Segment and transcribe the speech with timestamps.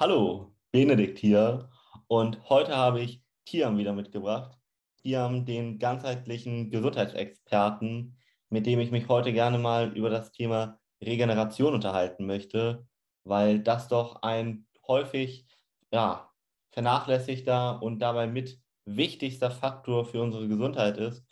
[0.00, 1.68] Hallo, Benedikt hier
[2.06, 4.58] und heute habe ich Tiam wieder mitgebracht.
[5.02, 8.16] Tiam, den ganzheitlichen Gesundheitsexperten,
[8.48, 12.88] mit dem ich mich heute gerne mal über das Thema Regeneration unterhalten möchte,
[13.24, 15.46] weil das doch ein häufig
[15.92, 16.30] ja,
[16.70, 21.26] vernachlässigter und dabei mit wichtigster Faktor für unsere Gesundheit ist.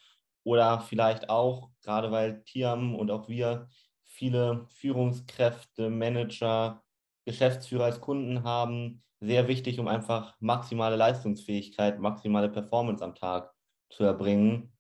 [0.45, 3.67] Oder vielleicht auch, gerade weil Tiam und auch wir
[4.05, 6.85] viele Führungskräfte, Manager,
[7.29, 13.53] Geschäftsführer als Kunden haben, sehr wichtig, um einfach maximale Leistungsfähigkeit, maximale Performance am Tag
[13.91, 14.73] zu erbringen.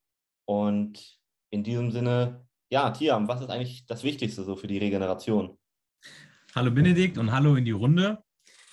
[0.47, 1.19] Und
[1.51, 5.59] in diesem Sinne, ja, Tiam, was ist eigentlich das Wichtigste so für die Regeneration?
[6.55, 8.25] Hallo Benedikt und hallo in die Runde.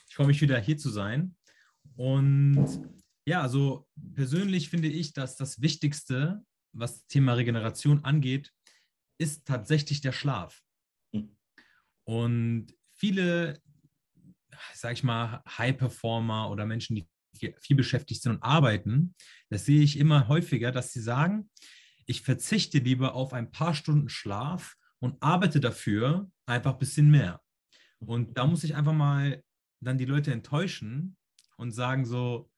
[0.08, 1.36] Ich freue mich wieder hier zu sein.
[1.98, 2.80] Und
[3.28, 8.54] ja, also persönlich finde ich, dass das Wichtigste, was das Thema Regeneration angeht,
[9.18, 10.62] ist tatsächlich der Schlaf.
[11.14, 11.36] Hm.
[12.06, 13.62] Und viele
[14.74, 17.08] sag ich mal, High-Performer oder Menschen, die
[17.60, 19.14] viel, beschäftigt sind und arbeiten,
[19.50, 21.50] das sehe ich immer häufiger, dass sie sagen,
[22.06, 27.42] ich verzichte lieber auf ein paar Stunden Schlaf und arbeite dafür einfach ein bisschen mehr.
[28.00, 29.44] Und da muss ich einfach mal
[29.82, 31.18] dann die Leute enttäuschen
[31.58, 32.50] und sagen so,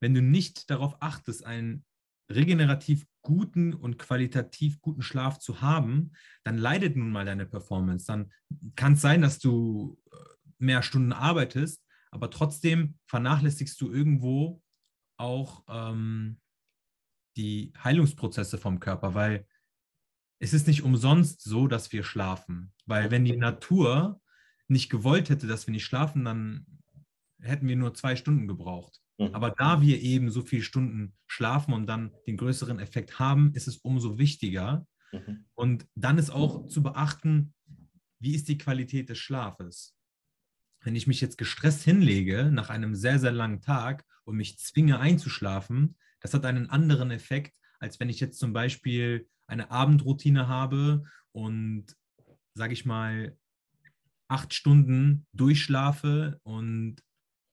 [0.00, 1.84] wenn du nicht darauf achtest, einen
[2.30, 6.12] regenerativ guten und qualitativ guten Schlaf zu haben,
[6.44, 8.06] dann leidet nun mal deine Performance.
[8.06, 8.32] Dann
[8.74, 10.16] kann es sein, dass du äh,
[10.62, 14.62] mehr Stunden arbeitest, aber trotzdem vernachlässigst du irgendwo
[15.16, 16.40] auch ähm,
[17.36, 19.46] die Heilungsprozesse vom Körper, weil
[20.38, 22.72] es ist nicht umsonst so, dass wir schlafen.
[22.86, 24.20] Weil wenn die Natur
[24.68, 26.66] nicht gewollt hätte, dass wir nicht schlafen, dann
[27.40, 29.00] hätten wir nur zwei Stunden gebraucht.
[29.18, 29.34] Mhm.
[29.34, 33.68] Aber da wir eben so viele Stunden schlafen und dann den größeren Effekt haben, ist
[33.68, 34.86] es umso wichtiger.
[35.12, 35.46] Mhm.
[35.54, 37.54] Und dann ist auch zu beachten,
[38.20, 39.96] wie ist die Qualität des Schlafes
[40.82, 44.98] wenn ich mich jetzt gestresst hinlege nach einem sehr, sehr langen Tag und mich zwinge
[44.98, 51.04] einzuschlafen, das hat einen anderen Effekt, als wenn ich jetzt zum Beispiel eine Abendroutine habe
[51.32, 51.86] und,
[52.54, 53.36] sage ich mal,
[54.28, 57.02] acht Stunden durchschlafe und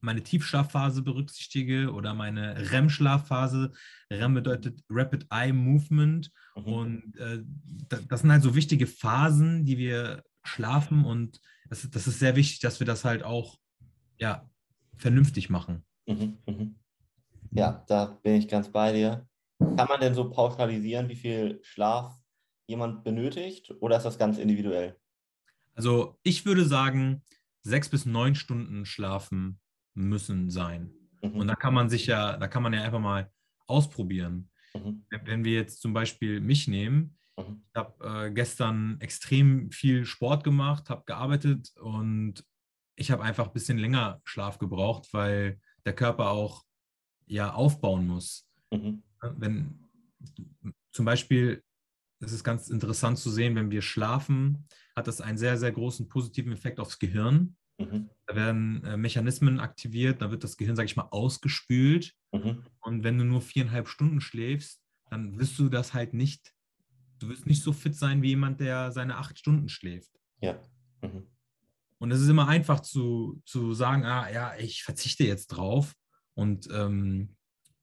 [0.02, 3.74] meine Tiefschlafphase berücksichtige oder meine REM-Schlafphase.
[4.12, 6.32] REM bedeutet Rapid Eye Movement.
[6.56, 6.64] Mhm.
[6.64, 7.44] Und äh,
[8.08, 12.60] das sind halt so wichtige Phasen, die wir schlafen und das, das ist sehr wichtig,
[12.60, 13.58] dass wir das halt auch
[14.18, 14.50] ja,
[14.98, 15.86] vernünftig machen.
[16.08, 16.76] Mhm, mhm.
[17.52, 19.28] Ja, da bin ich ganz bei dir.
[19.60, 22.16] Kann man denn so pauschalisieren, wie viel Schlaf
[22.68, 24.98] jemand benötigt oder ist das ganz individuell?
[25.74, 27.24] Also ich würde sagen,
[27.62, 29.60] sechs bis neun Stunden schlafen
[29.94, 30.94] müssen sein.
[31.22, 31.36] Mhm.
[31.36, 33.32] Und da kann man sich ja, da kann man ja einfach mal
[33.68, 34.50] ausprobieren.
[34.74, 35.06] Mhm.
[35.24, 37.18] Wenn wir jetzt zum Beispiel mich nehmen.
[37.42, 42.44] Ich habe äh, gestern extrem viel Sport gemacht, habe gearbeitet und
[42.96, 46.66] ich habe einfach ein bisschen länger Schlaf gebraucht, weil der Körper auch
[47.26, 48.48] ja aufbauen muss.
[48.72, 49.04] Mhm.
[49.22, 49.90] Wenn
[50.92, 51.64] zum Beispiel,
[52.20, 56.10] es ist ganz interessant zu sehen, wenn wir schlafen, hat das einen sehr, sehr großen
[56.10, 57.56] positiven Effekt aufs Gehirn.
[57.78, 58.10] Mhm.
[58.28, 62.14] Da werden äh, Mechanismen aktiviert, da wird das Gehirn, sage ich mal, ausgespült.
[62.34, 62.66] Mhm.
[62.82, 66.54] Und wenn du nur viereinhalb Stunden schläfst, dann wirst du das halt nicht
[67.20, 70.12] du wirst nicht so fit sein wie jemand, der seine acht Stunden schläft.
[70.42, 70.60] Ja.
[71.02, 71.28] Mhm.
[72.00, 75.94] Und es ist immer einfach zu, zu sagen, ah ja, ich verzichte jetzt drauf
[76.34, 77.36] und ähm,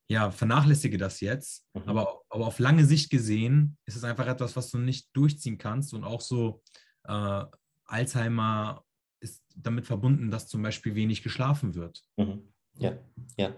[0.09, 1.67] ja, vernachlässige das jetzt.
[1.75, 1.83] Mhm.
[1.87, 5.93] Aber, aber auf lange Sicht gesehen ist es einfach etwas, was du nicht durchziehen kannst.
[5.93, 6.63] Und auch so
[7.05, 7.45] äh,
[7.85, 8.85] Alzheimer
[9.21, 12.03] ist damit verbunden, dass zum Beispiel wenig geschlafen wird.
[12.17, 12.43] Mhm.
[12.79, 12.97] Ja,
[13.37, 13.55] ja.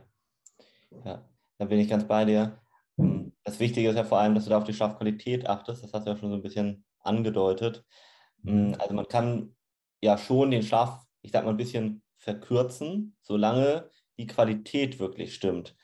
[1.05, 1.29] Ja,
[1.59, 2.59] da bin ich ganz bei dir.
[3.49, 5.83] Das Wichtige ist ja vor allem, dass du da auf die Schlafqualität achtest.
[5.83, 7.83] Das hast du ja schon so ein bisschen angedeutet.
[8.47, 9.57] Ähm, also man kann
[10.03, 13.89] ja schon den Schlaf, ich sag mal, ein bisschen verkürzen, solange
[14.19, 15.75] die Qualität wirklich stimmt.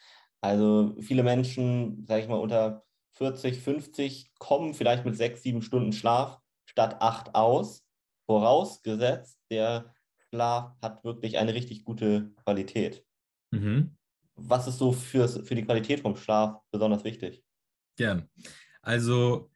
[0.43, 5.95] Also viele Menschen, sage ich mal, unter 40, 50 kommen vielleicht mit sechs, sieben Stunden
[5.95, 7.87] Schlaf statt acht aus,
[8.27, 9.95] vorausgesetzt, der
[10.29, 13.07] Schlaf hat wirklich eine richtig gute Qualität.
[13.53, 13.97] Mhm.
[14.35, 17.43] Was ist so für, für die Qualität vom Schlaf besonders wichtig?
[17.97, 18.29] Gern.
[18.83, 19.51] Also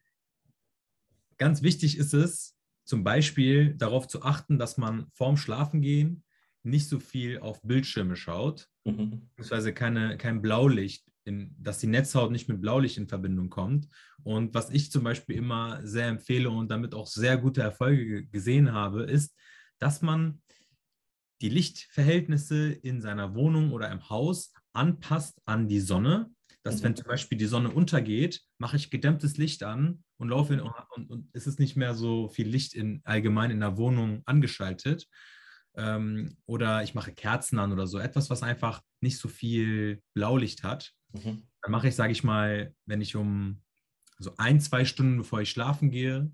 [1.37, 6.25] ganz wichtig ist es, zum Beispiel darauf zu achten, dass man vorm Schlafengehen
[6.62, 9.29] nicht so viel auf Bildschirme schaut, mhm.
[9.37, 13.88] beziehungsweise keine, kein Blaulicht, in, dass die Netzhaut nicht mit Blaulicht in Verbindung kommt.
[14.23, 18.73] Und was ich zum Beispiel immer sehr empfehle und damit auch sehr gute Erfolge gesehen
[18.73, 19.37] habe, ist,
[19.79, 20.41] dass man
[21.43, 26.31] die Lichtverhältnisse in seiner Wohnung oder im Haus anpasst an die Sonne.
[26.64, 26.96] Dass, wenn mhm.
[26.96, 31.28] zum Beispiel die Sonne untergeht, mache ich gedämmtes Licht an und laufe in, und, und
[31.32, 35.06] es ist nicht mehr so viel Licht in, allgemein in der Wohnung angeschaltet.
[35.76, 37.99] ähm, oder ich mache Kerzen an oder so.
[37.99, 40.93] Etwas, was einfach nicht so viel Blaulicht hat.
[41.12, 41.44] Mhm.
[41.62, 43.62] Dann mache ich, sage ich mal, wenn ich um
[44.19, 46.31] so ein, zwei Stunden bevor ich schlafen gehe,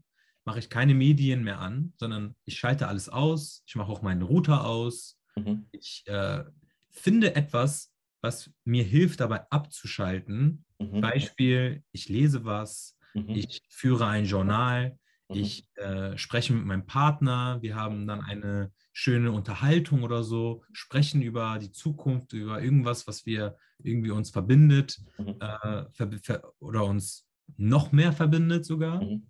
[0.47, 3.63] mache ich keine Medien mehr an, sondern ich schalte alles aus.
[3.67, 5.19] Ich mache auch meinen Router aus.
[5.37, 5.67] Mhm.
[5.73, 6.45] Ich äh,
[6.91, 7.94] finde etwas,
[8.25, 10.65] was mir hilft, dabei abzuschalten.
[10.79, 11.01] Mhm.
[11.03, 13.29] Beispiel, ich lese was, mhm.
[13.29, 14.99] ich führe ein Journal,
[15.29, 15.37] mhm.
[15.37, 21.21] ich äh, spreche mit meinem Partner, wir haben dann eine schöne Unterhaltung oder so, sprechen
[21.21, 25.37] über die Zukunft, über irgendwas, was wir irgendwie uns verbindet mhm.
[25.41, 27.27] äh, ver oder uns
[27.59, 29.03] noch mehr verbindet sogar.
[29.03, 29.27] Mhm.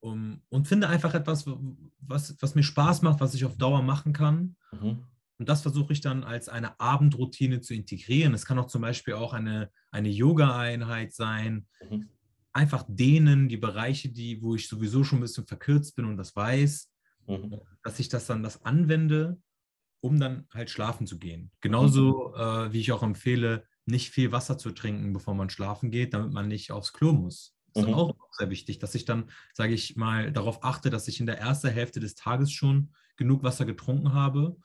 [0.00, 1.46] Um, und finde einfach etwas,
[2.00, 4.56] was, was mir Spaß macht, was ich auf Dauer machen kann.
[4.72, 5.04] Mhm.
[5.38, 8.34] Und das versuche ich dann als eine Abendroutine zu integrieren.
[8.34, 11.66] Es kann auch zum Beispiel auch eine, eine Yoga-Einheit sein.
[11.88, 12.08] Mhm.
[12.52, 16.34] Einfach dehnen, die Bereiche, die, wo ich sowieso schon ein bisschen verkürzt bin und das
[16.34, 16.90] weiß,
[17.26, 17.60] mhm.
[17.82, 19.38] dass ich das dann das anwende,
[20.00, 21.50] um dann halt schlafen zu gehen.
[21.60, 22.40] Genauso mhm.
[22.40, 26.32] äh, wie ich auch empfehle, nicht viel Wasser zu trinken, bevor man schlafen geht, damit
[26.32, 27.54] man nicht aufs Klo muss.
[27.74, 27.94] Das ist mhm.
[27.94, 31.38] auch sehr wichtig, dass ich dann, sage ich mal, darauf achte, dass ich in der
[31.38, 34.56] ersten Hälfte des Tages schon genug Wasser getrunken habe,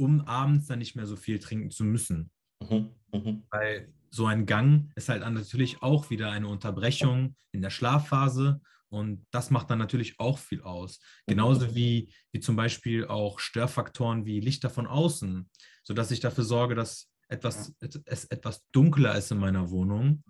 [0.00, 2.30] um abends dann nicht mehr so viel trinken zu müssen.
[2.60, 2.90] Mhm.
[3.12, 3.42] Mhm.
[3.50, 9.24] Weil so ein Gang ist halt natürlich auch wieder eine Unterbrechung in der Schlafphase und
[9.30, 11.00] das macht dann natürlich auch viel aus.
[11.26, 15.48] Genauso wie, wie zum Beispiel auch Störfaktoren wie Lichter von außen,
[15.84, 17.72] sodass ich dafür sorge, dass etwas,
[18.06, 20.24] es etwas dunkler ist in meiner Wohnung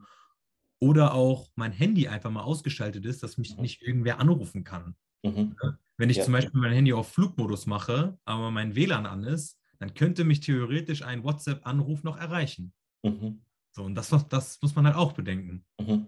[0.78, 3.62] oder auch mein Handy einfach mal ausgeschaltet ist, dass mich mhm.
[3.62, 4.94] nicht irgendwer anrufen kann.
[5.22, 5.56] Mhm.
[5.96, 6.24] Wenn ich ja.
[6.24, 10.40] zum Beispiel mein Handy auf Flugmodus mache, aber mein WLAN an ist, dann könnte mich
[10.40, 12.72] theoretisch ein WhatsApp-Anruf noch erreichen.
[13.02, 13.42] Mhm.
[13.72, 15.64] So, und das, das muss man halt auch bedenken.
[15.80, 16.06] Mhm.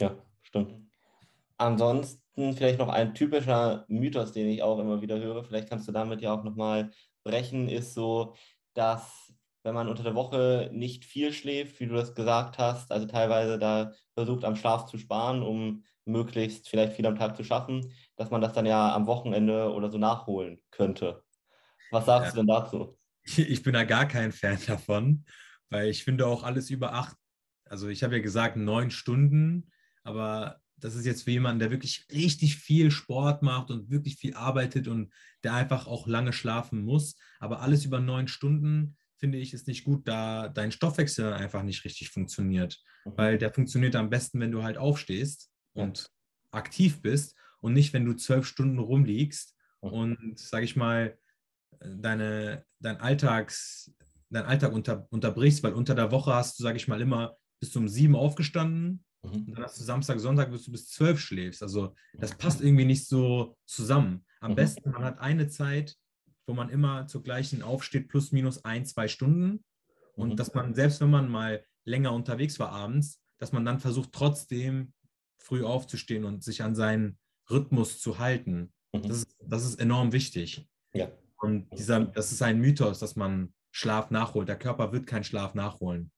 [0.00, 0.74] Ja, stimmt.
[1.56, 5.92] Ansonsten vielleicht noch ein typischer Mythos, den ich auch immer wieder höre, vielleicht kannst du
[5.92, 6.90] damit ja auch nochmal
[7.22, 8.34] brechen, ist so,
[8.74, 9.32] dass
[9.62, 13.58] wenn man unter der Woche nicht viel schläft, wie du das gesagt hast, also teilweise
[13.58, 18.30] da versucht am Schlaf zu sparen, um möglichst vielleicht viel am Tag zu schaffen, dass
[18.30, 21.24] man das dann ja am Wochenende oder so nachholen könnte.
[21.90, 22.42] Was sagst ja.
[22.42, 22.98] du denn dazu?
[23.36, 25.24] Ich bin da gar kein Fan davon,
[25.70, 27.16] weil ich finde auch alles über acht,
[27.64, 29.70] also ich habe ja gesagt neun Stunden,
[30.02, 34.34] aber das ist jetzt für jemanden, der wirklich richtig viel Sport macht und wirklich viel
[34.34, 35.12] arbeitet und
[35.42, 37.16] der einfach auch lange schlafen muss.
[37.38, 41.84] Aber alles über neun Stunden finde ich, ist nicht gut, da dein Stoffwechsel einfach nicht
[41.84, 42.82] richtig funktioniert.
[43.04, 43.12] Mhm.
[43.16, 46.10] Weil der funktioniert am besten, wenn du halt aufstehst und
[46.50, 49.88] aktiv bist und nicht, wenn du zwölf Stunden rumliegst mhm.
[49.88, 51.16] und, sage ich mal,
[51.80, 53.92] deine, dein, Alltags,
[54.30, 57.74] dein Alltag unter, unterbrichst, weil unter der Woche hast du, sage ich mal, immer bis
[57.76, 59.30] um sieben aufgestanden mhm.
[59.30, 61.62] und dann hast du Samstag, Sonntag, bis du bis zwölf schläfst.
[61.62, 64.24] Also das passt irgendwie nicht so zusammen.
[64.40, 64.56] Am mhm.
[64.56, 65.96] besten, man hat eine Zeit,
[66.46, 69.64] wo man immer zur gleichen aufsteht, plus minus ein, zwei Stunden.
[70.14, 70.36] Und mhm.
[70.36, 74.92] dass man, selbst wenn man mal länger unterwegs war abends, dass man dann versucht, trotzdem
[75.38, 77.18] früh aufzustehen und sich an seinen
[77.50, 78.72] Rhythmus zu halten.
[78.92, 79.02] Mhm.
[79.02, 80.66] Das, ist, das ist enorm wichtig.
[80.92, 81.10] Ja.
[81.44, 84.48] Und dieser, das ist ein Mythos, dass man Schlaf nachholt.
[84.48, 86.10] Der Körper wird keinen Schlaf nachholen.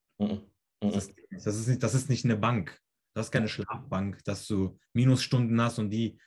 [0.81, 2.79] Das, ist, das, ist nicht, das ist nicht eine Bank.
[3.15, 6.19] Das ist keine Schlafbank, dass du Minusstunden hast und die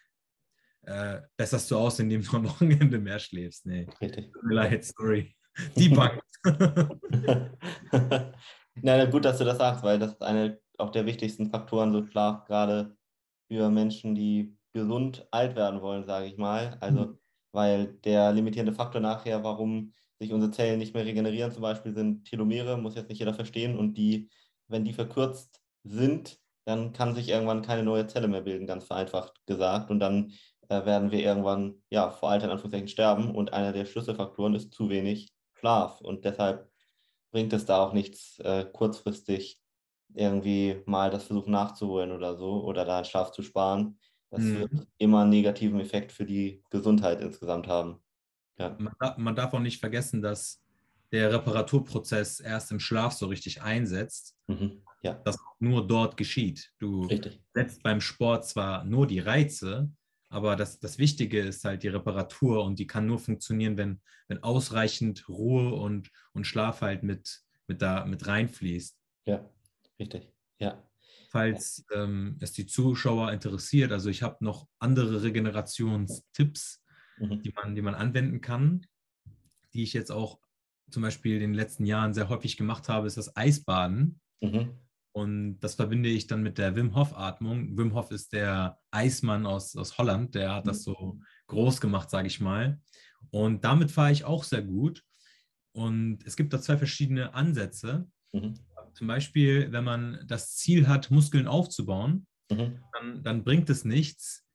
[0.83, 3.65] äh, besserst du aus, indem du am Wochenende mehr schläfst.
[3.65, 4.31] Nee, Richtig.
[4.31, 5.35] tut mir leid, sorry.
[5.75, 6.21] Die Bank.
[8.75, 12.05] Na gut, dass du das sagst, weil das ist eine auch der wichtigsten Faktoren, so
[12.05, 12.95] Schlaf, gerade
[13.51, 16.77] für Menschen, die gesund alt werden wollen, sage ich mal.
[16.79, 17.19] Also, mhm.
[17.51, 22.25] Weil der limitierende Faktor nachher, warum sich unsere Zellen nicht mehr regenerieren, zum Beispiel sind
[22.25, 23.77] Telomere, muss jetzt nicht jeder verstehen.
[23.77, 24.29] Und die,
[24.67, 29.33] wenn die verkürzt sind, dann kann sich irgendwann keine neue Zelle mehr bilden, ganz vereinfacht
[29.45, 29.89] gesagt.
[29.89, 30.33] Und dann
[30.67, 33.33] äh, werden wir irgendwann ja, vor Alter in Anführungszeichen sterben.
[33.33, 36.01] Und einer der Schlüsselfaktoren ist zu wenig Schlaf.
[36.01, 36.69] Und deshalb
[37.31, 39.59] bringt es da auch nichts, äh, kurzfristig
[40.15, 43.99] irgendwie mal das versuchen nachzuholen oder so oder da Schlaf zu sparen.
[44.31, 44.59] Das mhm.
[44.59, 47.99] wird immer einen negativen Effekt für die Gesundheit insgesamt haben.
[48.57, 48.75] Ja.
[48.77, 50.61] Man, darf, man darf auch nicht vergessen, dass
[51.11, 54.35] der Reparaturprozess erst im Schlaf so richtig einsetzt.
[54.47, 54.83] Mhm.
[55.01, 55.13] Ja.
[55.25, 56.71] Das nur dort geschieht.
[56.77, 57.41] Du richtig.
[57.53, 59.89] setzt beim Sport zwar nur die Reize,
[60.29, 64.43] aber das, das Wichtige ist halt die Reparatur und die kann nur funktionieren, wenn, wenn
[64.43, 68.95] ausreichend Ruhe und, und Schlaf halt mit, mit, da, mit reinfließt.
[69.25, 69.49] Ja,
[69.99, 70.31] richtig.
[70.59, 70.83] Ja.
[71.31, 76.83] Falls ähm, es die Zuschauer interessiert, also ich habe noch andere Regenerationstipps,
[77.19, 77.41] mhm.
[77.43, 78.85] die, man, die man anwenden kann,
[79.73, 80.39] die ich jetzt auch
[80.89, 84.19] zum Beispiel in den letzten Jahren sehr häufig gemacht habe, ist das Eisbaden.
[84.41, 84.71] Mhm.
[85.11, 87.77] Und das verbinde ich dann mit der Wim Hof-Atmung.
[87.77, 90.93] Wim Hof ist der Eismann aus, aus Holland, der hat das mhm.
[90.93, 92.81] so groß gemacht, sage ich mal.
[93.31, 95.03] Und damit fahre ich auch sehr gut.
[95.73, 98.07] Und es gibt da zwei verschiedene Ansätze.
[98.31, 98.55] Mhm.
[98.99, 102.83] Zum Beispiel, wenn man das Ziel hat, Muskeln aufzubauen, mhm.
[102.91, 104.45] dann, dann, bringt es nichts,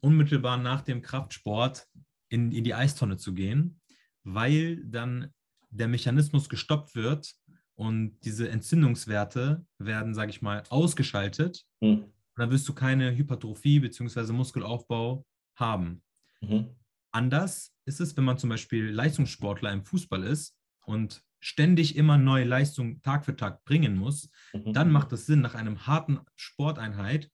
[0.00, 1.86] unmittelbar nach dem Kraftsport
[2.28, 3.80] in, in die Eistonne zu gehen,
[4.24, 5.32] weil dann
[5.70, 7.32] der Mechanismus gestoppt wird
[7.76, 11.64] und diese Entzündungswerte werden, sage ich mal, ausgeschaltet.
[11.80, 12.06] Mhm.
[12.34, 14.32] Dann wirst du keine Hypertrophie bzw.
[14.32, 16.02] Muskelaufbau haben.
[16.40, 16.74] Mhm.
[17.12, 22.44] Anders ist es, wenn man zum Beispiel Leistungssportler im Fußball ist und ständig immer neue
[22.44, 24.72] Leistungen Tag für Tag bringen muss, mhm.
[24.72, 27.30] dann macht es Sinn, nach einem harten Sporteinheit,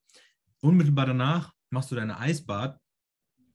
[0.60, 2.80] unmittelbar danach machst du deine Eisbad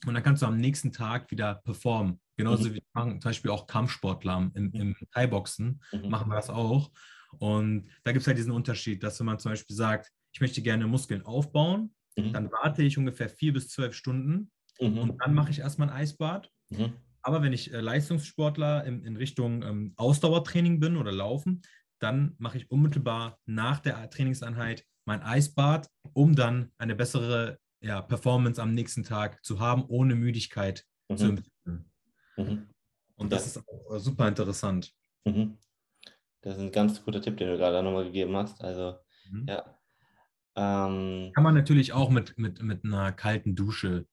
[0.05, 2.21] und dann kannst du am nächsten Tag wieder performen.
[2.37, 2.75] Genauso mhm.
[2.75, 4.95] wie zum Beispiel auch Kampfsportler im, im mhm.
[5.11, 6.09] Thai-Boxen mhm.
[6.09, 6.91] machen wir das auch.
[7.39, 10.61] Und da gibt es halt diesen Unterschied, dass wenn man zum Beispiel sagt, ich möchte
[10.61, 12.31] gerne Muskeln aufbauen, mhm.
[12.31, 16.51] dann warte ich ungefähr vier bis zwölf Stunden und dann mache ich erstmal ein Eisbad.
[17.23, 21.61] Aber wenn ich äh, Leistungssportler in, in Richtung ähm, Ausdauertraining bin oder Laufen,
[21.99, 28.61] dann mache ich unmittelbar nach der Trainingseinheit mein Eisbad, um dann eine bessere ja, Performance
[28.61, 31.17] am nächsten Tag zu haben, ohne Müdigkeit mhm.
[31.17, 31.91] zu empfinden.
[32.37, 32.69] Mhm.
[33.15, 33.61] Und das ja.
[33.61, 34.93] ist auch super interessant.
[35.25, 35.57] Mhm.
[36.41, 38.61] Das ist ein ganz guter Tipp, den du gerade nochmal gegeben hast.
[38.61, 38.97] Also,
[39.29, 39.45] mhm.
[39.47, 39.79] ja.
[40.55, 44.05] Ähm, Kann man natürlich auch mit, mit, mit einer kalten Dusche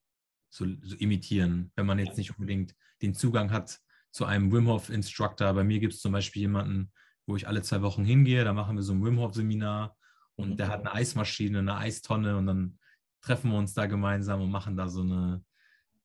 [0.50, 3.80] so, so imitieren, wenn man jetzt nicht unbedingt den Zugang hat
[4.10, 5.52] zu einem Wim Hof Instructor.
[5.54, 6.92] Bei mir gibt es zum Beispiel jemanden,
[7.26, 9.96] wo ich alle zwei Wochen hingehe, da machen wir so ein Wim Hof Seminar
[10.34, 10.56] und mhm.
[10.56, 12.78] der hat eine Eismaschine, eine Eistonne und dann
[13.22, 15.44] treffen wir uns da gemeinsam und machen da so eine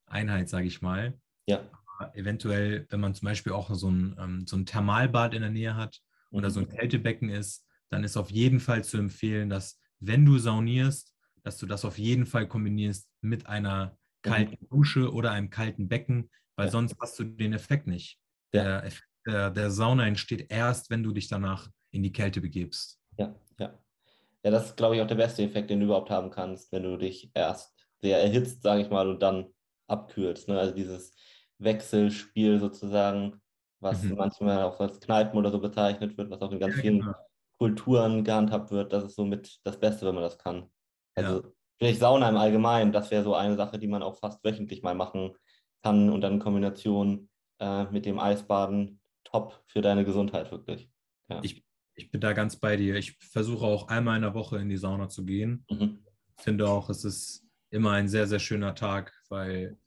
[0.06, 1.18] Einheit, sage ich mal.
[1.48, 1.62] Ja.
[2.14, 5.76] eventuell, wenn man zum Beispiel auch so ein, ähm, so ein Thermalbad in der Nähe
[5.76, 6.72] hat oder so ein mhm.
[6.72, 11.66] Kältebecken ist, dann ist auf jeden Fall zu empfehlen, dass wenn du saunierst, dass du
[11.66, 13.98] das auf jeden Fall kombinierst mit einer
[14.30, 16.72] kalten Dusche oder einem kalten Becken, weil ja.
[16.72, 18.20] sonst hast du den Effekt nicht.
[18.54, 18.90] Der,
[19.26, 23.00] der, der Sauna entsteht erst, wenn du dich danach in die Kälte begibst.
[23.18, 23.78] Ja, ja.
[24.44, 26.84] Ja, das ist, glaube ich, auch der beste Effekt, den du überhaupt haben kannst, wenn
[26.84, 29.48] du dich erst sehr erhitzt, sage ich mal, und dann
[29.88, 30.48] abkühlst.
[30.48, 30.60] Ne?
[30.60, 31.16] Also dieses
[31.58, 33.42] Wechselspiel sozusagen,
[33.80, 34.16] was mhm.
[34.16, 37.16] manchmal auch als Kneipen oder so bezeichnet wird, was auch in ganz ja, vielen genau.
[37.58, 40.70] Kulturen gehandhabt wird, das ist somit das Beste, wenn man das kann.
[41.16, 41.50] Also ja.
[41.78, 44.96] Vielleicht Sauna im Allgemeinen, das wäre so eine Sache, die man auch fast wöchentlich mal
[44.96, 45.36] machen
[45.84, 47.30] kann und dann in Kombination
[47.60, 50.90] äh, mit dem Eisbaden top für deine Gesundheit wirklich.
[51.30, 51.40] Ja.
[51.44, 51.64] Ich,
[51.96, 52.96] ich bin da ganz bei dir.
[52.96, 55.66] Ich versuche auch einmal in der Woche in die Sauna zu gehen.
[55.70, 56.00] Mhm.
[56.38, 59.78] Finde auch, es ist immer ein sehr, sehr schöner Tag, weil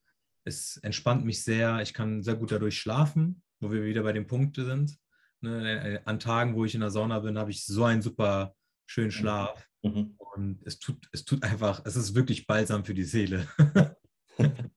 [0.45, 1.81] es entspannt mich sehr.
[1.83, 4.99] Ich kann sehr gut dadurch schlafen, wo wir wieder bei dem Punkt sind.
[5.41, 8.55] Ne, an Tagen, wo ich in der Sauna bin, habe ich so einen super
[8.87, 9.68] schönen Schlaf.
[9.83, 10.17] Mhm.
[10.19, 13.47] Und es tut, es tut einfach, es ist wirklich balsam für die Seele.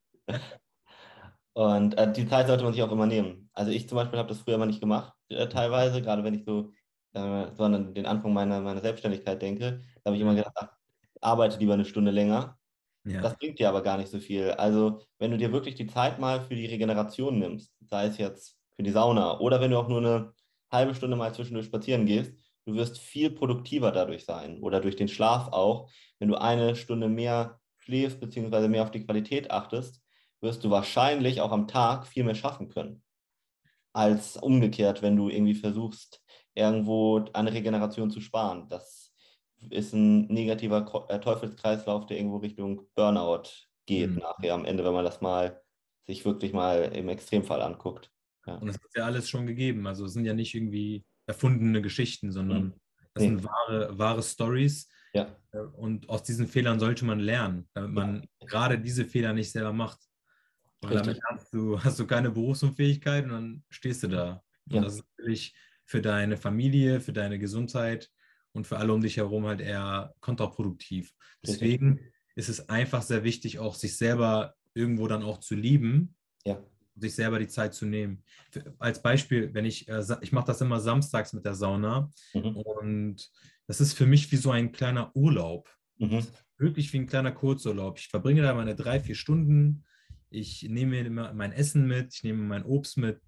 [1.54, 3.50] Und äh, die Zeit sollte man sich auch immer nehmen.
[3.54, 6.46] Also ich zum Beispiel habe das früher immer nicht gemacht, äh, teilweise, gerade wenn ich
[6.46, 6.72] so,
[7.14, 10.70] äh, so an den Anfang meiner, meiner Selbstständigkeit denke, da habe ich immer gedacht, ach,
[11.20, 12.58] arbeite lieber eine Stunde länger.
[13.04, 13.22] Ja.
[13.22, 14.52] Das bringt dir aber gar nicht so viel.
[14.52, 18.58] Also wenn du dir wirklich die Zeit mal für die Regeneration nimmst, sei es jetzt
[18.76, 20.34] für die Sauna oder wenn du auch nur eine
[20.72, 22.34] halbe Stunde mal zwischendurch spazieren gehst,
[22.66, 25.90] du wirst viel produktiver dadurch sein oder durch den Schlaf auch.
[26.20, 28.68] Wenn du eine Stunde mehr schläfst bzw.
[28.68, 30.02] mehr auf die Qualität achtest,
[30.42, 33.04] wirst du wahrscheinlich auch am Tag viel mehr schaffen können.
[33.94, 38.70] Als umgekehrt, wenn du irgendwie versuchst, irgendwo eine Regeneration zu sparen.
[38.70, 39.14] Das
[39.70, 43.44] ist ein negativer äh, Teufelskreislauf, der irgendwo Richtung Burnout
[43.86, 44.18] geht mhm.
[44.18, 45.62] nachher am Ende, wenn man das mal
[46.06, 48.12] sich wirklich mal im Extremfall anguckt.
[48.46, 48.56] Ja.
[48.56, 49.86] Und das ist ja alles schon gegeben.
[49.86, 52.74] Also es sind ja nicht irgendwie erfundene Geschichten, sondern mhm.
[53.14, 54.90] das sind wahre, wahre Stories.
[55.14, 55.36] Ja.
[55.52, 58.48] Äh, und aus diesen Fehlern sollte man lernen, damit man ja.
[58.48, 60.00] gerade diese Fehler nicht selber macht.
[60.82, 64.44] Weil damit hast du, hast du keine Berufsunfähigkeit und dann stehst du da.
[64.68, 64.82] Und ja.
[64.82, 68.10] das ist natürlich für deine Familie, für deine Gesundheit
[68.52, 71.14] und für alle um dich herum halt eher kontraproduktiv.
[71.46, 72.14] Deswegen Richtig.
[72.36, 76.16] ist es einfach sehr wichtig, auch sich selber irgendwo dann auch zu lieben.
[76.46, 76.62] Ja
[77.02, 78.24] sich selber die Zeit zu nehmen.
[78.80, 82.56] Als Beispiel, wenn ich, äh, ich mache das immer samstags mit der Sauna mhm.
[82.58, 83.32] und
[83.68, 85.70] das ist für mich wie so ein kleiner Urlaub.
[85.98, 86.26] Mhm.
[86.58, 87.98] Wirklich wie ein kleiner Kurzurlaub.
[87.98, 89.84] Ich verbringe da meine drei, vier Stunden.
[90.30, 93.20] Ich nehme mein Essen mit, ich nehme mein Obst mit.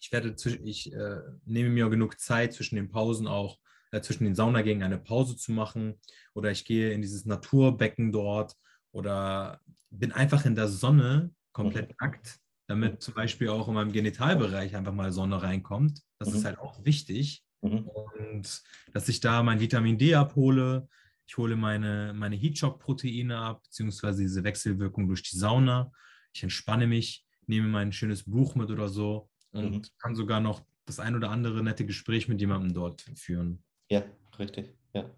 [0.00, 3.58] Ich, werde, ich äh, nehme mir genug Zeit zwischen den Pausen auch,
[3.90, 6.00] äh, zwischen den Saunagängen eine Pause zu machen.
[6.34, 8.54] Oder ich gehe in dieses Naturbecken dort
[8.92, 11.96] oder bin einfach in der Sonne komplett mhm.
[12.00, 12.38] nackt
[12.68, 16.02] damit zum Beispiel auch in meinem Genitalbereich einfach mal Sonne reinkommt.
[16.18, 16.36] Das mhm.
[16.36, 17.42] ist halt auch wichtig.
[17.62, 17.88] Mhm.
[17.88, 20.88] Und dass ich da mein Vitamin D abhole.
[21.26, 25.90] Ich hole meine, meine Heatshock-Proteine ab, beziehungsweise diese Wechselwirkung durch die Sauna.
[26.32, 27.26] Ich entspanne mich.
[27.46, 29.82] nehme mein schönes Buch mit oder so und mhm.
[29.98, 33.62] kann sogar noch das ein oder andere nette Gespräch mit jemandem dort führen.
[33.90, 34.04] Ja,
[34.38, 35.10] richtig, ja.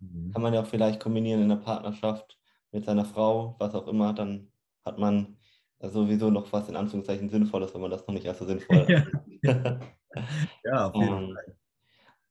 [0.00, 0.32] Mhm.
[0.32, 2.38] Kann man ja auch vielleicht kombinieren in der Partnerschaft
[2.72, 4.50] mit seiner Frau, was auch immer, dann
[4.84, 5.36] hat man
[5.80, 8.86] sowieso noch was in Anführungszeichen Sinnvolles, wenn man das noch nicht als so sinnvoll
[9.42, 9.80] ja.
[10.64, 11.56] ja, auf jeden um, Fall.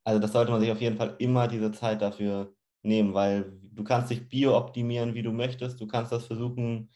[0.04, 3.84] Also das sollte man sich auf jeden Fall immer diese Zeit dafür nehmen, weil du
[3.84, 5.80] kannst dich bio-optimieren, wie du möchtest.
[5.80, 6.90] Du kannst das versuchen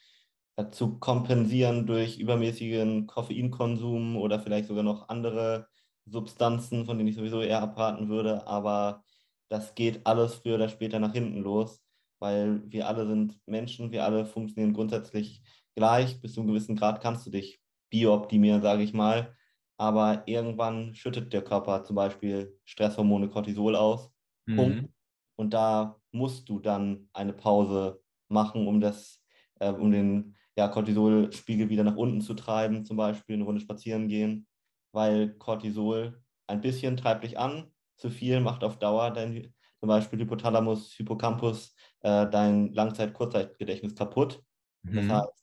[0.72, 5.68] zu kompensieren durch übermäßigen Koffeinkonsum oder vielleicht sogar noch andere
[6.06, 8.46] Substanzen, von denen ich sowieso eher abraten würde.
[8.48, 9.04] Aber
[9.50, 11.84] das geht alles früher oder später nach hinten los,
[12.20, 15.42] weil wir alle sind Menschen, wir alle funktionieren grundsätzlich
[15.76, 16.22] gleich.
[16.22, 19.36] Bis zu einem gewissen Grad kannst du dich bio-optimieren, sage ich mal.
[19.78, 24.12] Aber irgendwann schüttet der Körper zum Beispiel Stresshormone Cortisol aus.
[24.46, 24.90] Mhm.
[25.36, 29.22] Und da musst du dann eine Pause machen, um das,
[29.60, 34.08] äh, um den ja, Cortisolspiegel wieder nach unten zu treiben, zum Beispiel eine Runde spazieren
[34.08, 34.48] gehen,
[34.92, 40.20] weil Cortisol ein bisschen treibt dich an, zu viel macht auf Dauer dein, zum Beispiel
[40.20, 44.44] Hypothalamus, Hippocampus, äh, dein Langzeit-Kurzzeitgedächtnis kaputt.
[44.84, 44.96] Mhm.
[44.96, 45.43] Das heißt,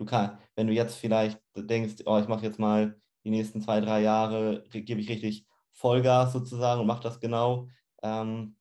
[0.00, 3.80] du kannst, wenn du jetzt vielleicht denkst, oh, ich mache jetzt mal die nächsten zwei,
[3.80, 7.68] drei Jahre, gebe ich richtig Vollgas sozusagen und mache das genau,
[8.02, 8.56] ähm,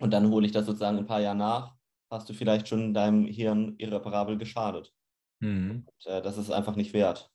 [0.00, 1.76] und dann hole ich das sozusagen ein paar Jahre nach,
[2.10, 4.94] hast du vielleicht schon deinem Hirn irreparabel geschadet.
[5.40, 5.84] Mhm.
[5.86, 7.30] Und, äh, das ist einfach nicht wert.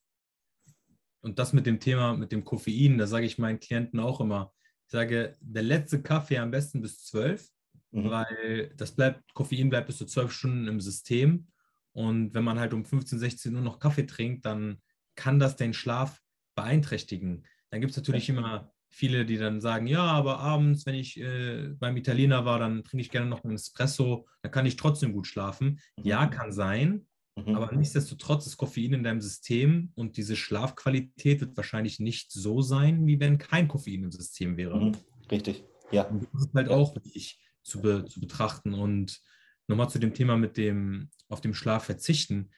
[1.22, 4.52] Und das mit dem Thema, mit dem Koffein, da sage ich meinen Klienten auch immer,
[4.88, 7.50] ich sage, der letzte Kaffee am besten bis zwölf,
[7.92, 8.10] mhm.
[8.10, 11.48] weil das bleibt, Koffein bleibt bis zu zwölf Stunden im System.
[11.94, 14.82] Und wenn man halt um 15, 16 Uhr noch Kaffee trinkt, dann
[15.16, 16.20] kann das den Schlaf
[16.56, 17.46] beeinträchtigen.
[17.70, 21.70] Dann gibt es natürlich immer viele, die dann sagen, ja, aber abends, wenn ich äh,
[21.80, 25.28] beim Italiener war, dann trinke ich gerne noch einen Espresso, dann kann ich trotzdem gut
[25.28, 25.80] schlafen.
[25.98, 26.04] Mhm.
[26.04, 27.56] Ja, kann sein, mhm.
[27.56, 33.08] aber nichtsdestotrotz ist Koffein in deinem System und diese Schlafqualität wird wahrscheinlich nicht so sein,
[33.08, 34.80] wie wenn kein Koffein im System wäre.
[34.80, 34.98] Mhm.
[35.32, 36.04] Richtig, ja.
[36.04, 38.74] Und das ist halt auch wichtig zu, be zu betrachten.
[38.74, 39.22] Und
[39.68, 42.52] nochmal zu dem Thema mit dem auf dem Schlaf verzichten.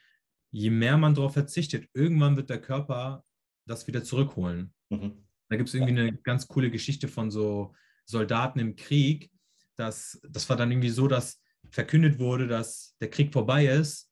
[0.52, 3.24] Je mehr man darauf verzichtet, irgendwann wird der Körper
[3.68, 4.74] das wieder zurückholen.
[4.90, 5.26] Mhm.
[5.50, 7.74] Da gibt es irgendwie eine ganz coole Geschichte von so
[8.06, 9.32] Soldaten im Krieg.
[9.76, 11.42] Das, das war dann irgendwie so, dass
[11.72, 14.10] verkündet wurde, dass der Krieg vorbei ist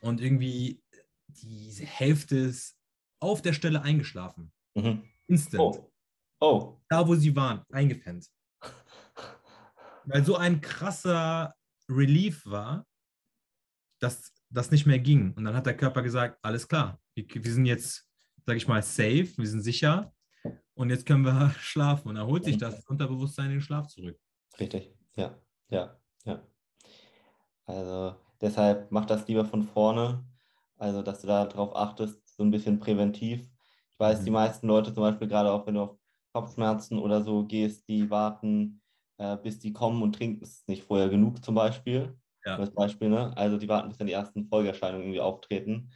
[0.00, 0.82] und irgendwie
[1.28, 2.76] diese Hälfte ist
[3.20, 4.52] auf der Stelle eingeschlafen.
[4.74, 5.02] Mhm.
[5.26, 5.62] Instant.
[5.62, 5.92] Oh.
[6.40, 6.80] oh.
[6.88, 8.28] Da, wo sie waren, eingepennt.
[10.04, 11.54] Weil so ein krasser
[11.88, 12.86] Relief war,
[14.00, 15.32] dass das nicht mehr ging.
[15.34, 18.08] Und dann hat der Körper gesagt, alles klar, wir, wir sind jetzt,
[18.46, 20.12] sage ich mal, safe, wir sind sicher
[20.74, 22.08] und jetzt können wir schlafen.
[22.08, 24.18] Und erholt sich das Unterbewusstsein in den Schlaf zurück.
[24.58, 25.36] Richtig, ja,
[25.68, 26.42] ja, ja.
[27.66, 30.24] Also deshalb mach das lieber von vorne,
[30.76, 33.40] also dass du darauf achtest, so ein bisschen präventiv.
[33.40, 34.24] Ich weiß, mhm.
[34.24, 35.98] die meisten Leute zum Beispiel, gerade auch wenn du auf
[36.32, 38.82] Kopfschmerzen oder so gehst, die warten,
[39.18, 42.16] äh, bis die kommen und trinken es nicht vorher genug zum Beispiel.
[42.44, 42.58] Ja.
[42.58, 43.36] Das Beispiel, ne?
[43.36, 45.90] Also die warten, bis dann die ersten Folgeerscheinungen irgendwie auftreten.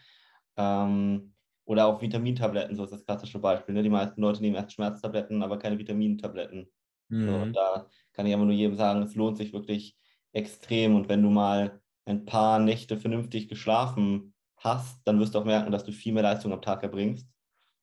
[0.56, 3.74] Ähm, oder auch Vitamintabletten, so ist das klassische Beispiel.
[3.74, 3.82] Ne?
[3.82, 6.70] Die meisten Leute nehmen erst Schmerztabletten, aber keine Vitamintabletten.
[7.08, 7.26] Mhm.
[7.26, 9.96] So, und da kann ich aber nur jedem sagen, es lohnt sich wirklich
[10.32, 10.94] extrem.
[10.94, 15.70] Und wenn du mal ein paar Nächte vernünftig geschlafen hast, dann wirst du auch merken,
[15.70, 17.28] dass du viel mehr Leistung am Tag erbringst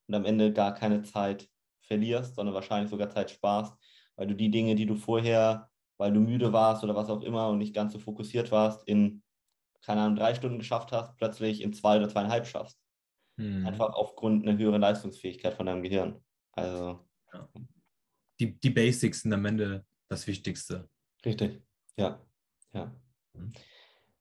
[0.08, 1.48] und am Ende gar keine Zeit
[1.82, 3.76] verlierst, sondern wahrscheinlich sogar Zeit sparst,
[4.16, 7.50] weil du die Dinge, die du vorher, weil du müde warst oder was auch immer
[7.50, 9.24] und nicht ganz so fokussiert warst, in,
[9.82, 12.80] keine Ahnung, drei Stunden geschafft hast, plötzlich in zwei oder zweieinhalb schaffst.
[13.38, 13.66] Mhm.
[13.68, 16.24] Einfach aufgrund einer höheren Leistungsfähigkeit von deinem Gehirn.
[16.52, 17.00] Also.
[17.34, 17.50] Ja.
[18.40, 20.90] Die, die Basics sind am Ende das Wichtigste.
[21.26, 21.62] Richtig,
[21.98, 22.22] ja.
[22.74, 22.94] Ja.
[23.34, 23.54] Mhm.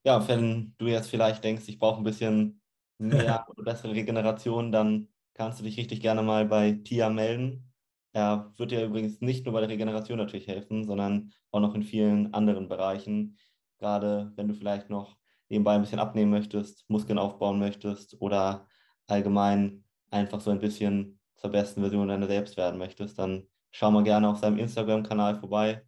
[0.04, 2.60] Ja, wenn du jetzt vielleicht denkst, ich brauche ein bisschen
[2.98, 7.72] mehr oder bessere Regeneration, dann kannst du dich richtig gerne mal bei Tia melden.
[8.14, 11.82] Er wird dir übrigens nicht nur bei der Regeneration natürlich helfen, sondern auch noch in
[11.82, 13.36] vielen anderen Bereichen.
[13.78, 18.68] Gerade wenn du vielleicht noch nebenbei ein bisschen abnehmen möchtest, Muskeln aufbauen möchtest oder
[19.08, 24.04] allgemein einfach so ein bisschen zur besten Version deiner selbst werden möchtest, dann schau mal
[24.04, 25.82] gerne auf seinem Instagram-Kanal vorbei.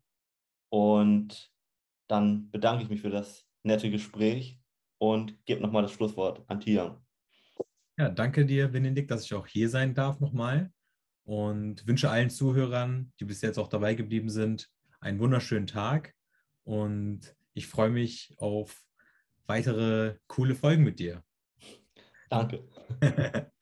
[0.69, 1.53] Und
[2.09, 4.59] dann bedanke ich mich für das nette Gespräch
[4.99, 7.01] und gebe nochmal das Schlusswort an Tia.
[7.97, 10.73] Ja, danke dir, Benedikt, dass ich auch hier sein darf nochmal
[11.27, 16.15] und wünsche allen Zuhörern, die bis jetzt auch dabei geblieben sind, einen wunderschönen Tag
[16.62, 18.81] und ich freue mich auf
[19.47, 21.23] weitere coole Folgen mit dir.
[22.31, 22.65] Danke.